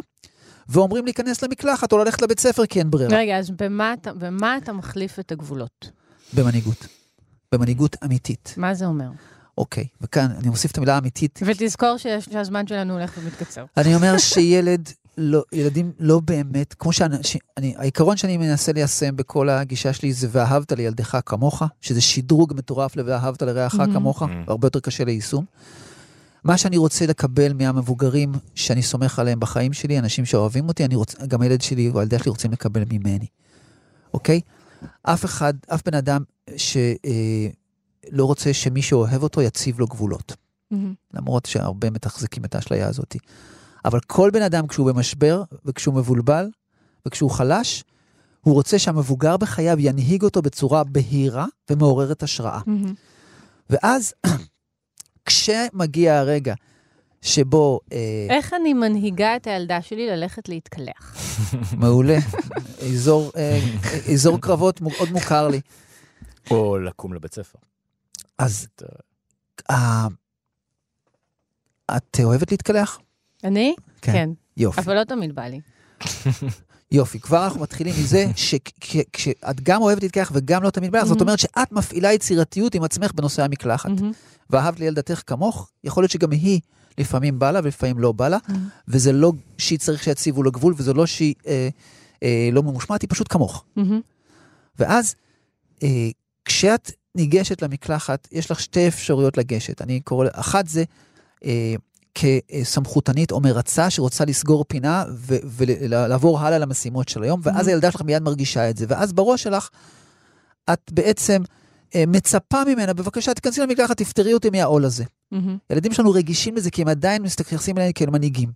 [0.69, 3.17] ואומרים להיכנס למקלחת או ללכת לבית ספר כי אין ברירה.
[3.19, 5.91] רגע, אז במה אתה- במה אתה מחליף את הגבולות?
[6.33, 6.87] במנהיגות.
[7.53, 8.55] במנהיגות אמיתית.
[8.57, 9.09] מה זה אומר?
[9.59, 11.41] אוקיי, וכאן אני מוסיף את המילה אמיתית.
[11.47, 13.65] ותזכור שיש- שהזמן שלנו הולך ומתקצר.
[13.77, 19.49] אני אומר שילד, לא, ילדים לא באמת, כמו שאנשים, אני, העיקרון שאני מנסה ליישם בכל
[19.49, 23.93] הגישה שלי זה ואהבת לילדך כמוך, שזה שדרוג מטורף ל"ואהבת לרעך מהמם.
[23.93, 25.45] כמוך, הרבה יותר קשה ליישום.
[26.45, 31.27] מה שאני רוצה לקבל מהמבוגרים שאני סומך עליהם בחיים שלי, אנשים שאוהבים אותי, אני רוצה,
[31.27, 33.27] גם הילד שלי או הילדה שלי רוצים לקבל ממני,
[34.15, 34.41] אוקיי?
[35.03, 36.23] אף אחד, אף בן אדם
[36.57, 40.37] שלא רוצה שמי שאוהב אותו יציב לו גבולות.
[40.71, 40.95] מהמם.
[41.15, 43.17] למרות שהרבה מתחזקים את האשליה הזאת.
[43.85, 46.51] אבל כל בן אדם כשהוא במשבר, וכשהוא מבולבל,
[47.07, 47.85] וכשהוא חלש,
[48.41, 52.61] הוא רוצה שהמבוגר בחייו ינהיג אותו בצורה בהירה ומעוררת השראה.
[52.67, 52.95] מהמם.
[53.71, 54.15] ואז,
[55.27, 56.55] כשמגיע הרגע
[57.23, 57.81] שבו...
[57.93, 61.17] אה, איך אני מנהיגה את הילדה שלי ללכת להתקלח?
[61.81, 62.19] מעולה,
[62.93, 63.61] אזור, אה,
[64.13, 65.61] אזור קרבות מאוד מוכר לי.
[66.51, 67.59] או לקום לבית ספר.
[68.39, 68.67] אז
[69.71, 70.07] אה,
[71.97, 72.99] את אוהבת להתקלח?
[73.45, 73.75] אני?
[74.03, 74.13] כן.
[74.13, 74.31] כן.
[74.57, 74.81] יופי.
[74.81, 75.61] אבל לא תמיד בא לי.
[76.93, 81.21] יופי, כבר אנחנו מתחילים מזה שכשאת גם אוהבת להתקלח וגם לא תמיד בא לך, זאת.
[81.21, 83.91] אומרת שאת מפעילה יצירתיות עם עצמך בנושא המקלחת.
[84.51, 86.61] ואהבת לילדתך כמוך, יכול להיות שגם היא
[86.99, 88.39] לפעמים בא לה ולפעמים לא בא לה.
[88.89, 91.69] וזה לא שהיא צריך שיציבו לה גבול, וזה לא שהיא אה,
[92.23, 93.65] אה, לא ממושמעת, היא פשוט כמוך.
[94.79, 95.15] ואז
[95.83, 96.09] אה,
[96.45, 99.83] כשאת ניגשת למקלחת, יש לך שתי אפשרויות לגשת.
[99.83, 100.85] אני קורא, אחת זה
[101.45, 101.75] אה,
[102.15, 105.05] כסמכותנית או מרצה שרוצה לסגור פינה
[105.45, 107.71] ולעבור הלאה למשימות של היום, ואז Mhm.
[107.71, 109.69] הילדה שלך מיד מרגישה את זה, ואז בראש שלך
[110.73, 111.43] את בעצם
[111.95, 115.05] אה, מצפה ממנה, בבקשה תיכנסי למקלחת, תפטרי אותי מהעול הזה.
[115.33, 115.57] מהמם.
[115.71, 118.49] ילדים שלנו רגישים לזה כי הם עדיין מתייחסים אליהם כאל מנהיגים.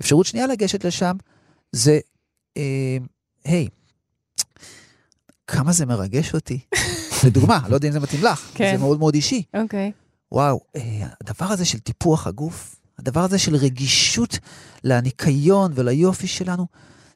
[0.00, 1.16] אפשרות שנייה לגשת לשם
[1.72, 1.98] זה,
[2.56, 2.96] אה,
[3.44, 3.68] היי,
[5.46, 6.60] כמה זה מרגש אותי.
[7.26, 8.72] לדוגמה, לא יודע אם זה מתאים לך, כן.
[8.76, 9.42] זה מאוד מאוד אישי.
[9.54, 9.92] אוקיי.
[10.32, 14.38] וואו, אה, הדבר הזה של טיפוח הגוף, הדבר הזה של רגישות
[14.84, 16.66] לניקיון וליופי שלנו,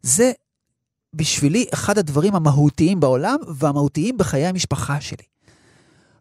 [0.02, 0.32] זה
[1.14, 5.24] בשבילי אחד הדברים המהותיים בעולם והמהותיים בחיי המשפחה שלי.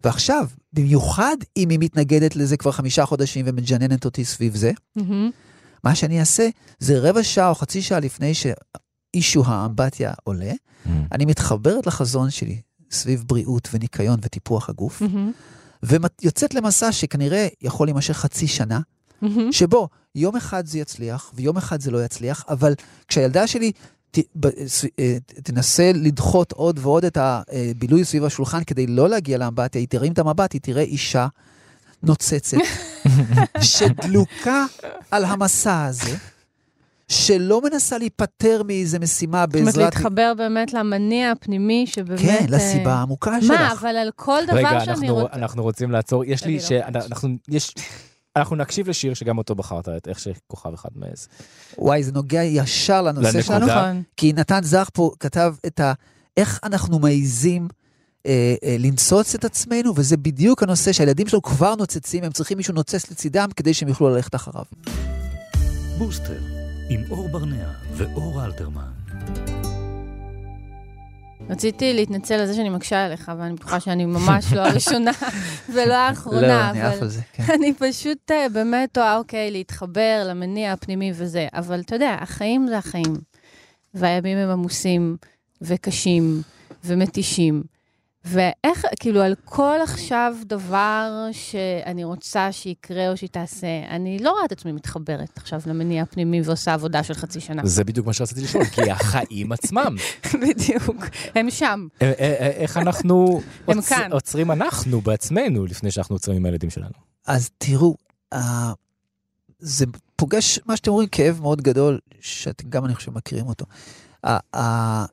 [0.03, 5.31] ועכשיו, במיוחד אם היא מתנגדת לזה כבר חמישה חודשים ומג'ננת אותי סביב זה, מהמם.
[5.83, 10.51] מה שאני אעשה זה רבע שעה או חצי שעה לפני שאישו האמבטיה עולה,
[11.11, 15.31] אני מתחברת לחזון שלי סביב בריאות וניקיון וטיפוח הגוף, מהמם.
[15.83, 18.79] ויוצאת למסע שכנראה יכול להימשך חצי שנה,
[19.21, 19.51] מהמם.
[19.51, 22.73] שבו יום אחד זה יצליח ויום אחד זה לא יצליח, אבל
[23.07, 23.71] כשהילדה שלי
[24.11, 29.37] ת, ב, ס, אה, תנסה לדחות עוד ועוד את הבילוי סביב השולחן כדי לא להגיע
[29.37, 31.27] לאמבטיה, היא תרים את המבט, היא תראה אישה
[32.03, 32.57] נוצצת,
[33.61, 34.65] שדלוקה
[35.11, 36.15] על המסע הזה,
[37.07, 39.95] שלא מנסה להיפטר מאיזה משימה זאת אומרת, בעזרת...
[39.95, 42.19] להתחבר באמת למניע הפנימי שבאמת...
[42.19, 43.51] כן, אה, לסיבה העמוקה שלך.
[43.51, 45.33] מה, אבל על כל דבר רגע, שאני אנחנו, רוצה...
[45.33, 46.25] אנחנו רוצים לעצור.
[46.25, 46.71] יש לי אני ש...
[46.71, 47.73] לא אנחנו, יש...
[48.35, 51.27] אנחנו נקשיב לשיר שגם אותו בחרת, את איך שכוכב אחד מעז.
[51.77, 53.41] וואי, זה נוגע ישר לנושא.
[53.41, 53.65] שלנו.
[53.65, 54.03] נכון.
[54.17, 55.93] כי נתן זך פה כתב את ה...
[56.37, 57.67] איך אנחנו מעיזים
[58.25, 62.73] אה, אה, לנצוץ את עצמנו, וזה בדיוק הנושא שהילדים שלנו כבר נוצצים, הם צריכים מישהו
[62.73, 64.65] נוצץ לצידם כדי שהם יוכלו ללכת אחריו.
[65.97, 66.39] בוסטר,
[66.89, 68.91] עם אור ברנע ואור אלתרמן.
[71.49, 75.11] רציתי להתנצל על זה שאני מקשה עליך, ואני בטוחה שאני ממש לא הראשונה
[75.73, 76.41] ולא האחרונה.
[76.41, 77.43] לא, אני עף אבל על זה, כן.
[77.53, 82.77] אני פשוט אה, באמת טועה, אוקיי, להתחבר למניע הפנימי וזה, אבל אתה יודע, החיים זה
[82.77, 83.13] החיים.
[83.93, 85.17] והימים הם עמוסים
[85.61, 86.41] וקשים
[86.85, 87.63] ומתישים.
[88.25, 94.51] ואיך, כאילו, על כל עכשיו דבר שאני רוצה שיקרה או שתעשה, אני לא רואה את
[94.51, 97.61] עצמי מתחברת עכשיו למניע הפנימי ועושה עבודה של חצי שנה.
[97.65, 99.95] זה בדיוק מה שרציתי לשאול, כי החיים עצמם,
[100.41, 101.05] בדיוק,
[101.35, 101.87] הם שם.
[102.01, 103.41] אה, אה, אה, איך אנחנו.
[104.11, 106.93] עוצרים אנחנו בעצמנו לפני שאנחנו עוצרים עם הילדים שלנו.
[107.27, 107.95] אז תראו,
[108.33, 108.37] uh,
[109.59, 113.65] זה פוגש, מה שאתם אומרים, כאב מאוד גדול, שאתם גם, אני חושב, מכירים אותו.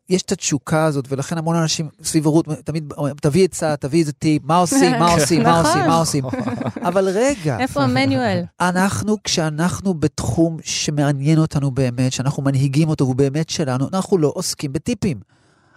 [0.08, 4.12] יש את התשוקה הזאת, ולכן המון אנשים סביב הורות תמיד אומרים, תביא עצה, תביא איזה
[4.12, 5.66] טיפ, מה עושים, מה עושים, מה נכון.
[5.66, 6.24] עושים, מה עושים.
[6.88, 8.42] אבל רגע, איפה המנואל?
[8.60, 14.72] אנחנו, כשאנחנו בתחום שמעניין אותנו באמת, שאנחנו מנהיגים אותו והוא באמת שלנו, אנחנו לא עוסקים
[14.72, 15.20] בטיפים.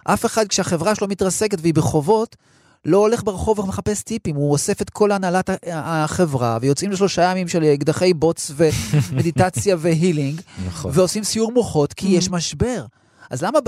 [0.04, 2.36] אף אחד, כשהחברה שלו מתרסקת והיא בחובות,
[2.84, 7.64] לא הולך ברחוב ומחפש טיפים, הוא אוסף את כל הנהלת החברה, ויוצאים לשלושה ימים של
[7.64, 10.90] אקדחי בוץ ומדיטציה והילינג, נכון.
[10.94, 12.84] ועושים סיור מוחות, כי יש משבר.
[13.30, 13.58] אז למה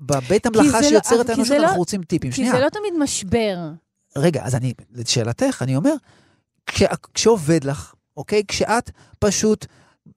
[0.00, 2.30] בבית המלאכה לא- שיוצר את האנושות זה לא- אנחנו רוצים טיפים?
[2.30, 2.50] כי.
[2.50, 3.56] זה לא תמיד משבר.
[4.16, 5.94] רגע, אז אני, לשאלתך, אני אומר,
[6.66, 6.82] כש,
[7.14, 8.42] כשעובד לך, אוקיי?
[8.48, 9.66] כשאת פשוט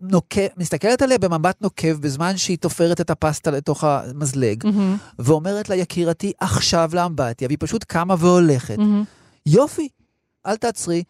[0.01, 5.75] נוקב, מסתכלת עליה במבט נוקב בזמן שהיא תופרת את הפסטה לתוך המזלג, מהמם, ואומרת לה,
[5.75, 8.77] יקירתי, עכשיו לאמבטיה, והיא פשוט קמה והולכת.
[8.77, 9.03] מהמם.
[9.45, 9.89] יופי,
[10.45, 11.03] אל תעצרי,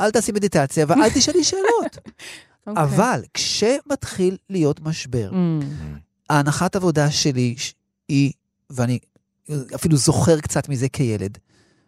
[0.00, 1.96] אל תעשי מדיטציה ואל תשאלי שאלות.
[2.66, 2.82] אוקיי.
[2.84, 5.60] אבל כשמתחיל להיות משבר, אמ,
[6.30, 7.54] ההנחת עבודה שלי
[8.08, 8.32] היא,
[8.70, 8.98] ואני
[9.74, 11.38] אפילו זוכר קצת מזה כילד,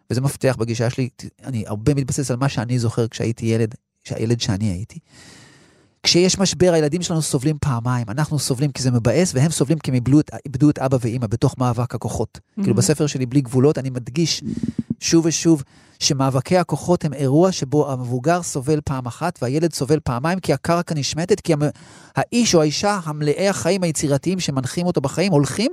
[0.09, 1.09] וזה מפתח בגישה שלי,
[1.43, 4.99] אני הרבה מתבסס על מה שאני זוכר כשהייתי ילד, שהילד שאני הייתי.
[6.03, 8.05] כשיש משבר, הילדים שלנו סובלים פעמיים.
[8.09, 11.27] אנחנו סובלים כי זה מבאס, והם סובלים כי הם איבדו את- איבדו את אבא ואימא
[11.27, 12.39] בתוך מאבק הכוחות.
[12.61, 14.43] כאילו בספר שלי, בלי גבולות, אני מדגיש
[14.99, 15.63] שוב ושוב
[15.99, 21.39] שמאבקי הכוחות הם אירוע שבו המבוגר סובל פעם אחת והילד סובל פעמיים, כי הקרקע נשמטת,
[21.39, 21.61] כי המ-
[22.15, 25.71] האיש או האישה המלאי החיים היצירתיים שמנחים אותו בחיים הולכים,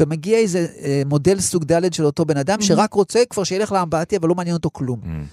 [0.00, 4.18] ומגיע איזה אה, מודל סוג ד' של אותו בן אדם, שרק רוצה כבר שילך לאמבטיה
[4.22, 5.00] ולא מעניין אותו כלום.
[5.04, 5.24] אמ,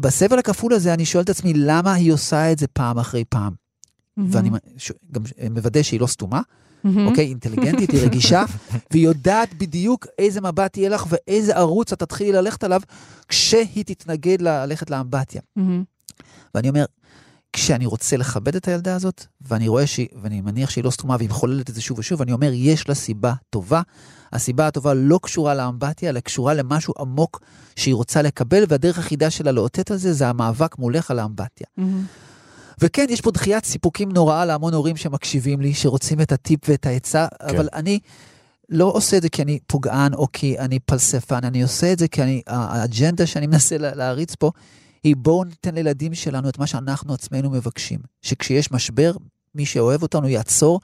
[0.00, 3.52] בסבל הכפול הזה אני שואל את עצמי, למה היא עושה את זה פעם אחרי פעם?
[4.16, 6.40] מהמם, ואני ש- גם מוודא שהיא לא סתומה.
[7.06, 7.26] אוקיי?
[7.26, 8.44] אינטליגנטית, היא רגישה,
[8.90, 12.80] והיא יודעת בדיוק איזה מבט יהיה לך ואיזה ערוץ את תתחילי ללכת עליו
[13.28, 15.40] כשהיא תתנגד ללכת לאמבטיה.
[15.56, 15.84] מהמם.
[16.54, 16.84] ואני אומר,
[17.52, 21.28] כשאני רוצה לכבד את הילדה הזאת, ואני רואה שהיא, ואני מניח שהיא לא סתומה והיא
[21.28, 23.82] מחוללת את זה שוב ושוב, אני אומר, יש לה סיבה טובה.
[24.32, 27.40] הסיבה הטובה לא קשורה לאמבטיה, אלא קשורה למשהו עמוק
[27.76, 31.66] שהיא רוצה לקבל, והדרך היחידה שלה לאותת על זה, זה המאבק מולך על האמבטיה.
[31.76, 32.04] מהמם.
[32.82, 37.26] וכן, יש פה דחיית סיפוקים נוראה להמון הורים שמקשיבים לי, שרוצים את הטיפ ואת העצה,
[37.40, 37.56] כן.
[37.56, 37.98] אבל אני
[38.68, 42.08] לא עושה את זה כי אני פוגען או כי אני פלספן, אני עושה את זה
[42.08, 44.50] כי אני, האג'נדה שאני מנסה לה- להריץ פה,
[45.04, 48.00] היא בואו ניתן לילדים שלנו את מה שאנחנו עצמנו מבקשים.
[48.22, 49.12] שכשיש משבר,
[49.54, 50.80] מי שאוהב אותנו יעצור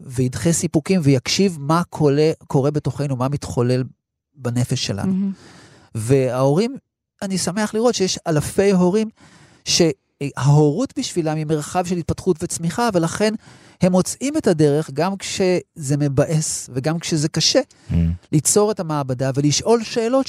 [0.00, 3.84] וידחה סיפוקים ויקשיב מה קורה, קורה בתוכנו, מה מתחולל
[4.34, 5.12] בנפש שלנו.
[5.12, 5.32] מהמם.
[5.94, 6.76] וההורים,
[7.22, 9.08] אני שמח לראות שיש אלפי הורים
[9.64, 13.34] שההורות בשבילם היא מרחב של התפתחות וצמיחה, ולכן
[13.80, 17.60] הם מוצאים את הדרך, גם כשזה מבאס וגם כשזה קשה,
[17.92, 18.12] אמ.
[18.32, 20.26] ליצור את המעבדה ולשאול שאלות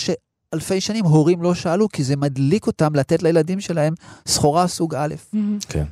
[0.54, 3.94] שאלפי שנים הורים לא שאלו, כי זה מדליק אותם לתת לילדים שלהם
[4.28, 5.14] סחורה סוג א'.
[5.34, 5.58] מהמם.
[5.70, 5.84] כן.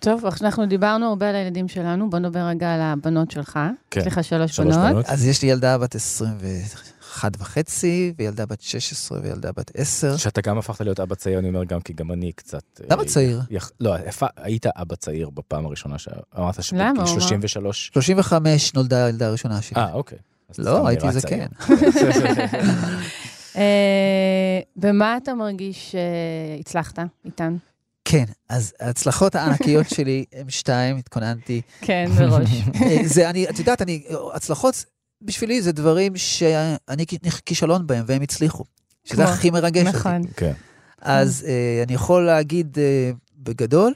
[0.00, 3.58] טוב, אנחנו דיברנו הרבה על הילדים שלנו, בוא נדבר רגע על הבנות שלך.
[3.90, 4.00] כן.
[4.00, 4.90] יש לך שלוש שלוש בנות.
[4.92, 5.06] בנות.
[5.06, 10.16] אז יש לי ילדה בת 21 וחצי, וילדה בת 16 וילדה בת 10.
[10.16, 12.62] שאתה גם הפכת להיות אבא צעיר, אני אומר גם כי גם אני קצת...
[12.80, 13.40] אה, למה צעיר?
[13.50, 16.90] יח- לא, איפה- היית אבא צעיר בפעם הראשונה שאמרת שבגיל למה?
[17.02, 17.90] הוא אמר- 33?
[17.94, 19.76] 35 נולדה הילדה הראשונה שלי.
[19.82, 20.18] אה, אוקיי.
[20.58, 21.46] לא, הייתי זקן.
[23.56, 27.56] אה, במה אתה מרגיש שהצלחת, איתן?
[28.04, 31.60] כן, אז ההצלחות הענקיות שלי הם שתיים, התכוננתי.
[31.80, 32.50] כן, מראש.
[32.82, 34.02] אה, זה, אני, את יודעת, אני,
[34.34, 34.84] הצלחות
[35.22, 37.04] בשבילי זה דברים שאני
[37.46, 38.64] כישלון בהם והם הצליחו.
[39.06, 39.98] שזה הכי מרגש אותי.
[39.98, 40.22] נכון.
[40.36, 40.52] כן.
[41.00, 43.94] אז אה, אני יכול להגיד אה, בגדול,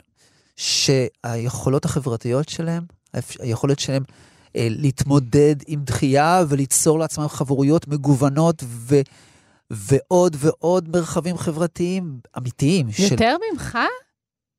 [0.56, 2.82] שהיכולות החברתיות שלהם,
[3.38, 4.02] היכולת שלהם
[4.56, 9.00] אה, להתמודד עם דחייה וליצור לעצמם חברויות מגוונות ו...
[9.70, 12.92] ועוד ועוד מרחבים חברתיים אמיתיים.
[12.92, 13.78] של- יותר ממך?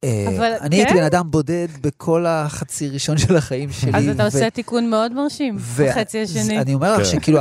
[0.04, 0.98] אה, אבל אני הייתי כן?
[0.98, 3.92] בן אדם בודד בכל החצי ראשון של החיים שלי.
[3.94, 6.60] אז אתה ו- עושה תיקון מאוד מרשים, ו- בחצי השני.
[6.62, 7.06] אני אומר לך כן.
[7.06, 7.40] שכאילו,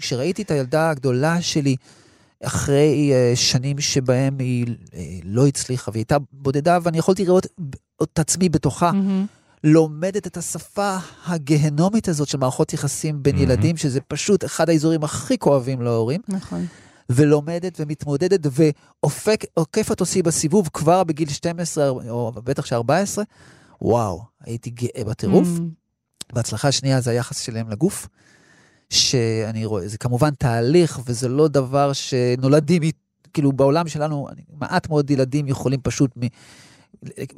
[0.00, 1.76] כשראיתי את הילדה הגדולה שלי,
[2.44, 7.46] אחרי אה, שנים שבהם היא אה, לא הצליחה, והיא הייתה בודדה, ואני יכולתי לראות
[8.02, 9.26] את עצמי בתוכה, מהמם.
[9.64, 10.96] לומדת את השפה
[11.26, 13.50] הגהנומית הזאת של מערכות יחסים בין מהמם.
[13.50, 16.66] ילדים, שזה פשוט אחד האזורים הכי כואבים להורים, נכון.
[17.10, 18.40] ולומדת ומתמודדת
[19.56, 23.18] ועוקפת אותי בסיבוב כבר בגיל 12, או בטח ש-14.
[23.82, 25.48] וואו, הייתי גאה בטירוף.
[25.58, 25.60] Mm.
[26.32, 28.08] וההצלחה השנייה זה היחס שלהם לגוף,
[28.90, 32.82] שאני רואה, זה כמובן תהליך, וזה לא דבר שנולדים,
[33.34, 36.20] כאילו בעולם שלנו, אני- מעט מאוד ילדים יכולים פשוט מ...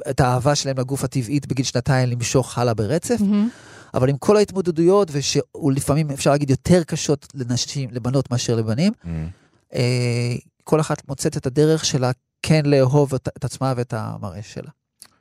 [0.09, 3.49] את האהבה שלהם לגוף הטבעית בגיל שנתיים למשוך הלאה ברצף, מהמם.
[3.93, 9.11] אבל עם כל ההתמודדויות, ושלפעמים אפשר להגיד יותר קשות לנשים, לבנות מאשר לבנים, אה,
[10.63, 12.11] כל אחת מוצאת את הדרך שלה
[12.41, 14.69] כן לאהוב את, את עצמה ואת המראה שלה.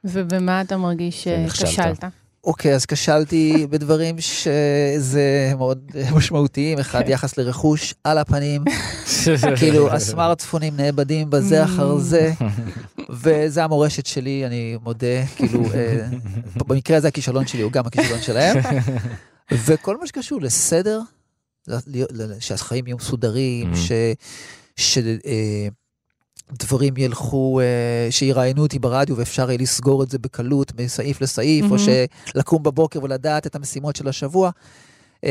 [0.04, 1.28] ובמה אתה מרגיש.
[1.48, 2.04] שכשלת?
[2.44, 6.78] אוקיי, אז כשלתי בדברים שזה מאוד משמעותיים.
[6.78, 8.64] אחד, יחס לרכוש על הפנים,
[9.58, 12.32] כאילו הסמארטפונים נאבדים בזה אחר זה,
[13.10, 16.06] וזה המורשת שלי, אני מודה, כאילו, אה,
[16.66, 18.56] במקרה הזה הכישלון שלי הוא גם הכישלון שלהם.
[19.52, 21.00] וכל מה שקשור לסדר,
[22.40, 23.76] שהחיים יהיו מסודרים, Mhm.
[23.76, 23.92] ש...
[24.76, 25.68] ש אה,
[26.52, 27.66] דברים ילכו, אה,
[28.10, 31.80] שיראיינו אותי ברדיו ואפשר יהיה לסגור את זה בקלות מסעיף לסעיף, או Mhm.
[32.26, 34.50] שלקום בבוקר ולדעת את המשימות של השבוע.
[35.24, 35.30] אה,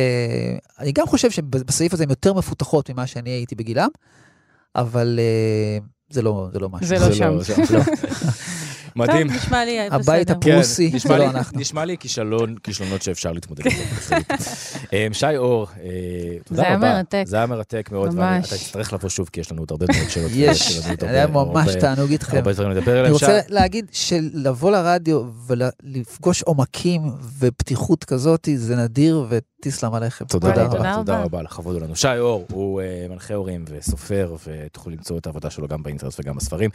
[0.79, 3.89] אני גם חושב שבסעיף הזה הן יותר מפותחות ממה שאני הייתי בגילם,
[4.75, 5.77] אבל אה,
[6.09, 6.87] זה לא, זה לא משהו.
[6.87, 7.37] זה לא שם.
[7.73, 7.79] לא.
[8.95, 9.27] מדהים.
[9.27, 9.95] טוב, נשמע לי בסדר.
[9.95, 11.59] הבית הפ- פרוסי, כן, זה לא אנחנו.
[11.59, 14.15] נשמע לי כישלון, כישלונות שאפשר להתמודד איתם.
[14.93, 15.89] אה, שי אור, אה,
[16.45, 16.93] תודה זה היה רבה.
[16.93, 17.23] מרתק.
[17.27, 18.15] זה היה מרתק מאוד.
[18.15, 18.47] ממש.
[18.47, 20.31] אתה תצטרך לבוא שוב, כי יש לנו עוד הרבה מאוד שאלות.
[20.35, 22.37] יש, היה ממש תענוג איתכם.
[22.37, 23.13] הרבה דברים לדבר אני עליהם.
[23.13, 27.01] רוצה שי, להגיד שלבוא לרדיו ולפגוש עומקים
[27.39, 29.25] ופתיחות כזאת, זה נדיר
[29.67, 30.25] ותסלם עליכם.
[30.25, 31.23] תודה וואי, רבה, תודה תודה רבה.
[31.23, 31.95] רבה, לכבוד לנו.
[31.95, 36.35] שי אור הוא אה, מנחה הורים וסופר, ותוכלו למצוא את העבודה שלו גם באינטרנט וגם
[36.35, 36.69] בספרים.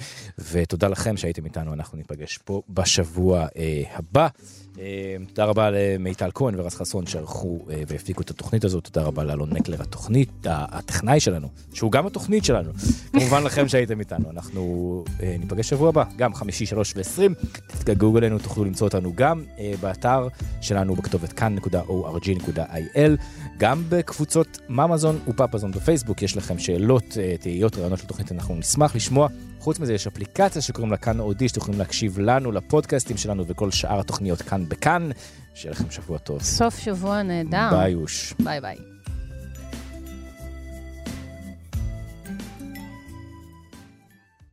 [0.52, 4.28] ותודה לכם שהייתם איתנו, אנחנו ניפגש פה בשבוע אה, הבא.
[4.78, 8.84] אה, תודה רבה למיטל כהן ורז חסון שערכו אה, והפיקו את התוכנית הזאת.
[8.84, 12.70] תודה רבה לאלון נקלר, התוכנית, הטכנאי שלנו, שהוא גם התוכנית שלנו.
[13.12, 14.30] כמובן לכם שהייתם איתנו.
[14.30, 17.34] אנחנו אה, ניפגש שבוע הבא, גם חמישי, שלוש ועשרים.
[17.66, 20.28] תתגעגעו אלינו, תוכלו למצוא אותנו גם אה, באתר
[20.60, 23.22] שלנו בכתובת כאן.org.il,
[23.58, 26.22] גם בקבוצות ממזון ופפזון בפייסבוק.
[26.22, 29.28] יש לכם שאלות, אה, תהיות, רעיונות לתוכנית, אנחנו נשמח לשמוע.
[29.58, 33.70] חוץ מזה, יש אפליקציה שקוראים לה כאן אודי, שאתם יכולים להקשיב לנו, לפודקאסטים שלנו וכל
[33.70, 35.10] שאר התוכניות כאן בכאן.
[35.54, 36.42] שיהיה לכם שבוע טוב.
[36.42, 37.68] סוף שבוע נהדר.
[37.70, 38.34] ביי אוש.
[38.42, 38.76] ביי ביי.